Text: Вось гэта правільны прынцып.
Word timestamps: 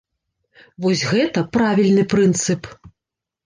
Вось 0.85 1.03
гэта 1.11 1.39
правільны 1.59 2.09
прынцып. 2.17 2.75